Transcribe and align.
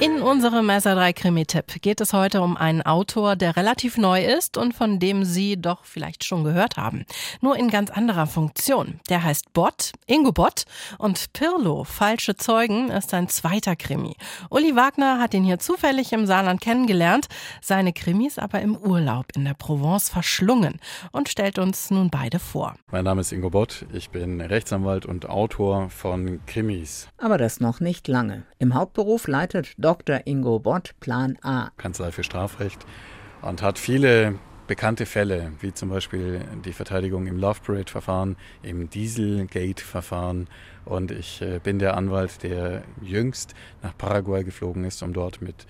In 0.00 0.22
unserem 0.22 0.70
SR3 0.70 1.12
Krimi-Tipp 1.12 1.82
geht 1.82 2.00
es 2.00 2.14
heute 2.14 2.40
um 2.40 2.56
einen 2.56 2.80
Autor, 2.80 3.36
der 3.36 3.58
relativ 3.58 3.98
neu 3.98 4.24
ist 4.24 4.56
und 4.56 4.72
von 4.72 4.98
dem 4.98 5.26
Sie 5.26 5.60
doch 5.60 5.84
vielleicht 5.84 6.24
schon 6.24 6.42
gehört 6.42 6.78
haben. 6.78 7.04
Nur 7.42 7.58
in 7.58 7.68
ganz 7.68 7.90
anderer 7.90 8.26
Funktion. 8.26 8.98
Der 9.10 9.22
heißt 9.22 9.52
Bott, 9.52 9.92
Ingo 10.06 10.32
Bott 10.32 10.64
und 10.96 11.34
Pirlo, 11.34 11.84
Falsche 11.84 12.34
Zeugen, 12.34 12.88
ist 12.88 13.10
sein 13.10 13.28
zweiter 13.28 13.76
Krimi. 13.76 14.16
Uli 14.48 14.74
Wagner 14.74 15.18
hat 15.18 15.34
ihn 15.34 15.44
hier 15.44 15.58
zufällig 15.58 16.14
im 16.14 16.24
Saarland 16.24 16.62
kennengelernt, 16.62 17.26
seine 17.60 17.92
Krimis 17.92 18.38
aber 18.38 18.62
im 18.62 18.78
Urlaub 18.78 19.26
in 19.36 19.44
der 19.44 19.52
Provence 19.52 20.08
verschlungen 20.08 20.80
und 21.12 21.28
stellt 21.28 21.58
uns 21.58 21.90
nun 21.90 22.08
beide 22.08 22.38
vor. 22.38 22.74
Mein 22.90 23.04
Name 23.04 23.20
ist 23.20 23.32
Ingo 23.32 23.50
Bott, 23.50 23.84
ich 23.92 24.08
bin 24.08 24.40
Rechtsanwalt 24.40 25.04
und 25.04 25.28
Autor 25.28 25.90
von 25.90 26.40
Krimis. 26.46 27.08
Aber 27.18 27.36
das 27.36 27.60
noch 27.60 27.80
nicht 27.80 28.08
lange. 28.08 28.44
Im 28.58 28.74
Hauptberuf 28.74 29.28
leitet 29.28 29.74
Dr. 29.76 29.89
Ingo 30.24 30.58
Bott 30.58 30.94
Plan 31.00 31.38
A. 31.42 31.70
Kanzlei 31.76 32.12
für 32.12 32.24
Strafrecht 32.24 32.84
und 33.42 33.62
hat 33.62 33.78
viele 33.78 34.38
bekannte 34.66 35.04
Fälle, 35.04 35.50
wie 35.60 35.74
zum 35.74 35.88
Beispiel 35.88 36.42
die 36.64 36.72
Verteidigung 36.72 37.26
im 37.26 37.36
Love 37.36 37.58
Parade-Verfahren, 37.66 38.36
im 38.62 38.88
Dieselgate-Verfahren. 38.88 40.46
Und 40.84 41.10
ich 41.10 41.42
äh, 41.42 41.58
bin 41.58 41.80
der 41.80 41.96
Anwalt, 41.96 42.44
der 42.44 42.84
jüngst 43.02 43.54
nach 43.82 43.98
Paraguay 43.98 44.44
geflogen 44.44 44.84
ist, 44.84 45.02
um 45.02 45.12
dort 45.12 45.42
mit 45.42 45.66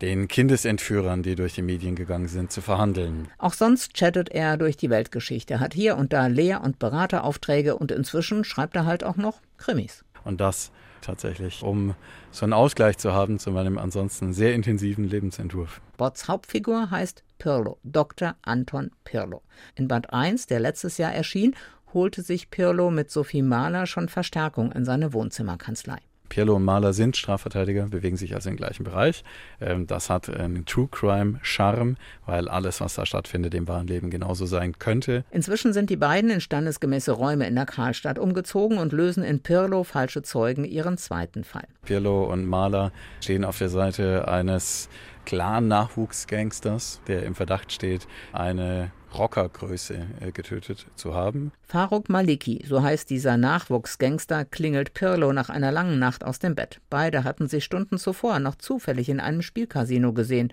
den 0.00 0.26
Kindesentführern, 0.26 1.22
die 1.22 1.34
durch 1.34 1.54
die 1.54 1.60
Medien 1.60 1.94
gegangen 1.94 2.28
sind, 2.28 2.50
zu 2.50 2.62
verhandeln. 2.62 3.28
Auch 3.36 3.52
sonst 3.52 3.92
chattet 3.92 4.30
er 4.30 4.56
durch 4.56 4.78
die 4.78 4.88
Weltgeschichte, 4.88 5.60
hat 5.60 5.74
hier 5.74 5.98
und 5.98 6.14
da 6.14 6.26
Lehr- 6.26 6.62
und 6.62 6.78
Berateraufträge 6.78 7.76
und 7.76 7.92
inzwischen 7.92 8.44
schreibt 8.44 8.74
er 8.74 8.86
halt 8.86 9.04
auch 9.04 9.16
noch 9.16 9.42
Krimis. 9.58 10.02
Und 10.24 10.40
das 10.40 10.72
tatsächlich, 11.02 11.62
um 11.62 11.94
so 12.30 12.44
einen 12.44 12.52
Ausgleich 12.52 12.98
zu 12.98 13.12
haben 13.12 13.38
zu 13.38 13.50
meinem 13.50 13.78
ansonsten 13.78 14.32
sehr 14.32 14.54
intensiven 14.54 15.04
Lebensentwurf. 15.04 15.80
Botts 15.96 16.28
Hauptfigur 16.28 16.90
heißt 16.90 17.24
Pirlo, 17.38 17.78
Dr. 17.82 18.36
Anton 18.42 18.90
Pirlo. 19.04 19.42
In 19.74 19.88
Band 19.88 20.12
1, 20.12 20.46
der 20.46 20.60
letztes 20.60 20.98
Jahr 20.98 21.12
erschien, 21.12 21.54
holte 21.92 22.22
sich 22.22 22.50
Pirlo 22.50 22.90
mit 22.90 23.10
Sophie 23.10 23.42
Mahler 23.42 23.86
schon 23.86 24.08
Verstärkung 24.08 24.72
in 24.72 24.84
seine 24.84 25.12
Wohnzimmerkanzlei. 25.12 25.98
Pirlo 26.30 26.54
und 26.56 26.64
Mahler 26.64 26.94
sind 26.94 27.16
Strafverteidiger, 27.16 27.86
bewegen 27.88 28.16
sich 28.16 28.34
also 28.34 28.48
im 28.48 28.56
gleichen 28.56 28.84
Bereich. 28.84 29.24
Ähm, 29.60 29.86
das 29.86 30.08
hat 30.08 30.30
einen 30.30 30.64
True 30.64 30.88
Crime 30.90 31.38
Charme, 31.42 31.96
weil 32.24 32.48
alles, 32.48 32.80
was 32.80 32.94
da 32.94 33.04
stattfindet, 33.04 33.52
im 33.52 33.68
wahren 33.68 33.86
Leben 33.86 34.08
genauso 34.08 34.46
sein 34.46 34.78
könnte. 34.78 35.24
Inzwischen 35.30 35.74
sind 35.74 35.90
die 35.90 35.96
beiden 35.96 36.30
in 36.30 36.40
standesgemäße 36.40 37.12
Räume 37.12 37.46
in 37.46 37.56
der 37.56 37.66
Karlstadt 37.66 38.18
umgezogen 38.18 38.78
und 38.78 38.92
lösen 38.92 39.24
in 39.24 39.40
Pirlo 39.40 39.84
falsche 39.84 40.22
Zeugen 40.22 40.64
ihren 40.64 40.96
zweiten 40.96 41.44
Fall. 41.44 41.66
Pirlo 41.84 42.24
und 42.32 42.46
Mahler 42.46 42.92
stehen 43.20 43.44
auf 43.44 43.58
der 43.58 43.68
Seite 43.68 44.28
eines 44.28 44.88
Clan-Nachwuchsgangsters, 45.26 47.02
der 47.08 47.24
im 47.24 47.34
Verdacht 47.34 47.72
steht, 47.72 48.06
eine 48.32 48.92
Rockergröße 49.14 50.06
äh, 50.20 50.32
getötet 50.32 50.86
zu 50.94 51.14
haben. 51.14 51.52
Faruk 51.62 52.08
Maliki, 52.08 52.64
so 52.66 52.82
heißt 52.82 53.10
dieser 53.10 53.36
Nachwuchsgangster, 53.36 54.44
klingelt 54.44 54.94
Pirlo 54.94 55.32
nach 55.32 55.48
einer 55.48 55.72
langen 55.72 55.98
Nacht 55.98 56.24
aus 56.24 56.38
dem 56.38 56.54
Bett. 56.54 56.80
Beide 56.90 57.24
hatten 57.24 57.48
sich 57.48 57.64
Stunden 57.64 57.98
zuvor 57.98 58.38
noch 58.38 58.56
zufällig 58.56 59.08
in 59.08 59.20
einem 59.20 59.42
Spielcasino 59.42 60.12
gesehen. 60.12 60.52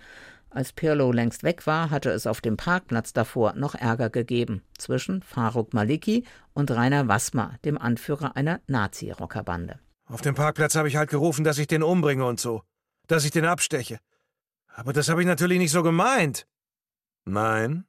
Als 0.49 0.73
Pirlo 0.73 1.11
längst 1.11 1.43
weg 1.43 1.67
war, 1.67 1.89
hatte 1.89 2.09
es 2.09 2.25
auf 2.25 2.41
dem 2.41 2.57
Parkplatz 2.57 3.13
davor 3.13 3.53
noch 3.53 3.75
Ärger 3.75 4.09
gegeben 4.09 4.63
zwischen 4.77 5.21
Faruk 5.21 5.73
Maliki 5.73 6.23
und 6.53 6.71
Rainer 6.71 7.07
Wassmer, 7.07 7.55
dem 7.65 7.77
Anführer 7.77 8.35
einer 8.35 8.61
Nazi-Rockerbande. 8.67 9.79
Auf 10.05 10.21
dem 10.21 10.35
Parkplatz 10.35 10.75
habe 10.75 10.87
ich 10.87 10.95
halt 10.95 11.09
gerufen, 11.09 11.43
dass 11.43 11.57
ich 11.57 11.67
den 11.67 11.83
umbringe 11.83 12.25
und 12.25 12.39
so. 12.39 12.63
Dass 13.07 13.25
ich 13.25 13.31
den 13.31 13.45
absteche. 13.45 13.99
Aber 14.67 14.93
das 14.93 15.09
habe 15.09 15.21
ich 15.21 15.27
natürlich 15.27 15.57
nicht 15.57 15.71
so 15.71 15.83
gemeint. 15.83 16.47
Nein, 17.25 17.85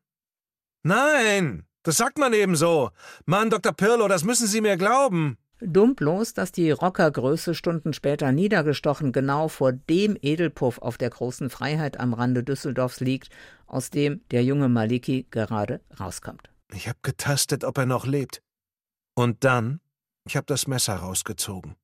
Nein, 0.89 1.67
das 1.83 1.99
sagt 1.99 2.17
man 2.17 2.33
eben 2.33 2.57
so. 2.57 2.89
Mann, 3.27 3.51
Dr. 3.51 3.75
Pirlo, 3.75 4.09
das 4.09 4.25
müssen 4.25 4.47
Sie 4.47 4.63
mir 4.63 4.79
glauben. 4.79 5.37
Dumm 5.61 5.95
bloß, 5.95 6.33
dass 6.33 6.51
die 6.51 6.71
Rockergröße 6.71 7.55
Stunden 7.55 7.93
später 7.93 8.33
niedergestochen 8.33 9.13
genau 9.13 9.49
vor 9.49 9.73
dem 9.73 10.17
Edelpuff 10.23 10.79
auf 10.79 10.97
der 10.97 11.11
großen 11.11 11.51
Freiheit 11.51 12.01
am 12.01 12.15
Rande 12.15 12.43
Düsseldorfs 12.43 13.01
liegt, 13.01 13.29
aus 13.67 13.91
dem 13.91 14.23
der 14.31 14.43
junge 14.45 14.71
Maliki 14.71 15.27
gerade 15.31 15.83
rauskommt. 16.01 16.49
Ich 16.73 16.89
hab 16.89 17.03
getastet, 17.03 17.65
ob 17.65 17.77
er 17.77 17.85
noch 17.85 18.07
lebt. 18.07 18.41
Und 19.15 19.45
dann, 19.45 19.81
ich 20.25 20.39
hab 20.39 20.47
das 20.47 20.67
Messer 20.69 20.95
rausgezogen. 20.95 21.75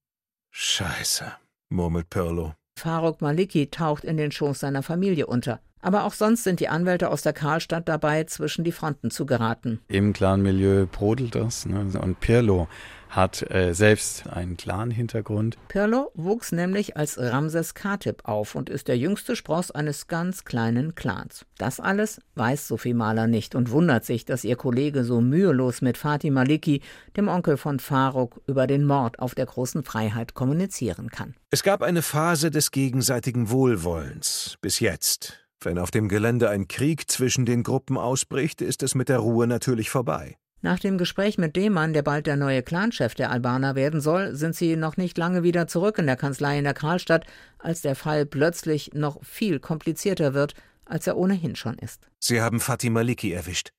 Scheiße, 0.50 1.30
murmelt 1.68 2.08
Pirlo. 2.08 2.54
Faruk 2.78 3.20
Maliki 3.20 3.70
taucht 3.70 4.04
in 4.04 4.16
den 4.16 4.32
Schoß 4.32 4.60
seiner 4.60 4.82
Familie 4.82 5.26
unter. 5.26 5.60
Aber 5.84 6.04
auch 6.04 6.14
sonst 6.14 6.44
sind 6.44 6.60
die 6.60 6.68
Anwälte 6.68 7.10
aus 7.10 7.20
der 7.20 7.34
Karlstadt 7.34 7.90
dabei, 7.90 8.24
zwischen 8.24 8.64
die 8.64 8.72
Fronten 8.72 9.10
zu 9.10 9.26
geraten. 9.26 9.80
Im 9.86 10.14
Clan-Milieu 10.14 10.86
brodelt 10.86 11.34
das. 11.34 11.66
Ne? 11.66 11.86
Und 12.00 12.20
Pirlo 12.20 12.68
hat 13.10 13.48
äh, 13.50 13.74
selbst 13.74 14.26
einen 14.26 14.56
Clan-Hintergrund. 14.56 15.58
Pirlo 15.68 16.10
wuchs 16.14 16.52
nämlich 16.52 16.96
als 16.96 17.18
Ramses 17.18 17.74
Katib 17.74 18.22
auf 18.24 18.54
und 18.54 18.70
ist 18.70 18.88
der 18.88 18.96
jüngste 18.96 19.36
Spross 19.36 19.70
eines 19.70 20.08
ganz 20.08 20.44
kleinen 20.44 20.94
Clans. 20.94 21.44
Das 21.58 21.80
alles 21.80 22.22
weiß 22.34 22.66
Sophie 22.66 22.94
Mahler 22.94 23.26
nicht 23.26 23.54
und 23.54 23.70
wundert 23.70 24.06
sich, 24.06 24.24
dass 24.24 24.42
ihr 24.42 24.56
Kollege 24.56 25.04
so 25.04 25.20
mühelos 25.20 25.82
mit 25.82 25.98
Fatih 25.98 26.30
Maliki, 26.30 26.80
dem 27.14 27.28
Onkel 27.28 27.58
von 27.58 27.78
Faruk, 27.78 28.40
über 28.46 28.66
den 28.66 28.86
Mord 28.86 29.18
auf 29.18 29.34
der 29.34 29.46
großen 29.46 29.84
Freiheit 29.84 30.32
kommunizieren 30.32 31.10
kann. 31.10 31.34
Es 31.50 31.62
gab 31.62 31.82
eine 31.82 32.00
Phase 32.00 32.50
des 32.50 32.70
gegenseitigen 32.70 33.50
Wohlwollens. 33.50 34.56
Bis 34.62 34.80
jetzt. 34.80 35.43
Wenn 35.64 35.78
auf 35.78 35.90
dem 35.90 36.08
Gelände 36.08 36.50
ein 36.50 36.68
Krieg 36.68 37.10
zwischen 37.10 37.46
den 37.46 37.62
Gruppen 37.62 37.96
ausbricht, 37.96 38.60
ist 38.60 38.82
es 38.82 38.94
mit 38.94 39.08
der 39.08 39.18
Ruhe 39.18 39.46
natürlich 39.46 39.90
vorbei. 39.90 40.36
Nach 40.60 40.78
dem 40.78 40.96
Gespräch 40.96 41.36
mit 41.36 41.56
dem 41.56 41.74
Mann, 41.74 41.92
der 41.92 42.02
bald 42.02 42.26
der 42.26 42.36
neue 42.36 42.62
Clanchef 42.62 43.14
der 43.14 43.30
Albaner 43.30 43.74
werden 43.74 44.00
soll, 44.00 44.34
sind 44.34 44.56
sie 44.56 44.76
noch 44.76 44.96
nicht 44.96 45.18
lange 45.18 45.42
wieder 45.42 45.66
zurück 45.66 45.98
in 45.98 46.06
der 46.06 46.16
Kanzlei 46.16 46.58
in 46.58 46.64
der 46.64 46.72
Karlstadt, 46.72 47.26
als 47.58 47.82
der 47.82 47.96
Fall 47.96 48.24
plötzlich 48.24 48.92
noch 48.94 49.22
viel 49.24 49.60
komplizierter 49.60 50.32
wird, 50.32 50.54
als 50.86 51.06
er 51.06 51.16
ohnehin 51.16 51.56
schon 51.56 51.76
ist. 51.78 52.08
Sie 52.18 52.40
haben 52.40 52.60
Fatih 52.60 52.90
Maliki 52.90 53.32
erwischt. 53.32 53.72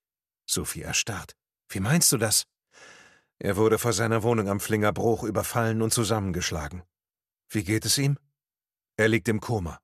Sophie 0.47 0.83
erstarrt. 0.83 1.35
Wie 1.69 1.79
meinst 1.79 2.11
du 2.11 2.17
das? 2.17 2.45
Er 3.39 3.57
wurde 3.57 3.79
vor 3.79 3.93
seiner 3.93 4.23
Wohnung 4.23 4.47
am 4.47 4.59
Flingerbruch 4.59 5.23
überfallen 5.23 5.81
und 5.81 5.93
zusammengeschlagen. 5.93 6.83
Wie 7.49 7.63
geht 7.63 7.85
es 7.85 7.97
ihm? 7.97 8.17
Er 8.95 9.07
liegt 9.07 9.27
im 9.27 9.41
Koma. 9.41 9.79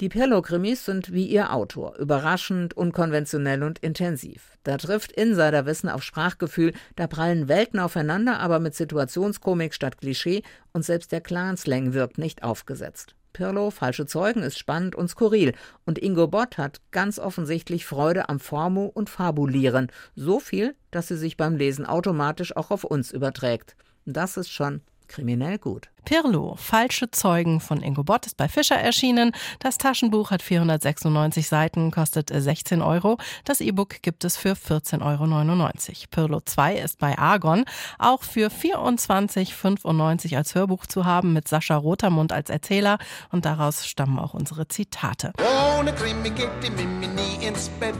Die 0.00 0.08
Pirlo-Krimis 0.08 0.84
sind 0.84 1.12
wie 1.12 1.26
ihr 1.26 1.52
Autor, 1.52 1.96
überraschend, 1.96 2.74
unkonventionell 2.74 3.62
und 3.62 3.78
intensiv. 3.78 4.50
Da 4.64 4.76
trifft 4.76 5.12
Insiderwissen 5.12 5.88
auf 5.88 6.02
Sprachgefühl, 6.02 6.72
da 6.96 7.06
prallen 7.06 7.46
Welten 7.46 7.78
aufeinander, 7.78 8.40
aber 8.40 8.58
mit 8.58 8.74
Situationskomik 8.74 9.74
statt 9.74 9.98
Klischee 9.98 10.42
und 10.72 10.84
selbst 10.84 11.12
der 11.12 11.20
Clanslang 11.20 11.92
wirkt 11.92 12.18
nicht 12.18 12.42
aufgesetzt. 12.42 13.14
Pirlo, 13.32 13.70
falsche 13.70 14.06
Zeugen, 14.06 14.42
ist 14.42 14.58
spannend 14.58 14.94
und 14.94 15.08
skurril. 15.08 15.54
Und 15.86 15.98
Ingo 15.98 16.26
Bott 16.26 16.58
hat 16.58 16.80
ganz 16.90 17.18
offensichtlich 17.18 17.86
Freude 17.86 18.28
am 18.28 18.40
Formu 18.40 18.86
und 18.86 19.08
Fabulieren. 19.08 19.90
So 20.14 20.40
viel, 20.40 20.74
dass 20.90 21.08
sie 21.08 21.16
sich 21.16 21.36
beim 21.36 21.56
Lesen 21.56 21.86
automatisch 21.86 22.56
auch 22.56 22.70
auf 22.70 22.84
uns 22.84 23.12
überträgt. 23.12 23.76
Das 24.04 24.36
ist 24.36 24.50
schon 24.50 24.82
kriminell 25.06 25.58
gut. 25.58 25.91
Pirlo, 26.04 26.56
Falsche 26.56 27.10
Zeugen 27.10 27.60
von 27.60 27.82
Ingo 27.82 28.02
Bott 28.02 28.26
ist 28.26 28.36
bei 28.36 28.48
Fischer 28.48 28.76
erschienen. 28.76 29.32
Das 29.60 29.78
Taschenbuch 29.78 30.30
hat 30.30 30.42
496 30.42 31.48
Seiten, 31.48 31.90
kostet 31.90 32.30
16 32.34 32.82
Euro. 32.82 33.18
Das 33.44 33.60
E-Book 33.60 34.02
gibt 34.02 34.24
es 34.24 34.36
für 34.36 34.52
14,99 34.52 35.00
Euro. 35.02 35.70
Pirlo 36.10 36.40
2 36.40 36.76
ist 36.76 36.98
bei 36.98 37.18
Argon 37.18 37.64
auch 37.98 38.22
für 38.22 38.48
24,95 38.48 40.36
als 40.36 40.54
Hörbuch 40.54 40.86
zu 40.86 41.04
haben 41.04 41.32
mit 41.32 41.48
Sascha 41.48 41.76
Rotermund 41.76 42.32
als 42.32 42.50
Erzähler 42.50 42.98
und 43.30 43.44
daraus 43.44 43.86
stammen 43.86 44.18
auch 44.18 44.34
unsere 44.34 44.68
Zitate. 44.68 45.32
Ohne 45.78 45.92
Krimi 45.94 46.30
geht 46.30 46.50
die 46.62 46.70
Mimi 46.70 47.06
nie 47.06 47.46
ins 47.46 47.68
Bett. 47.80 47.94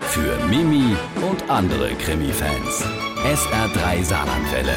Für 0.00 0.36
Mimi 0.46 0.96
und 1.28 1.50
andere 1.50 1.94
Krimi-Fans. 1.94 2.84
SR3 3.24 4.04
Saarlandwelle. 4.04 4.76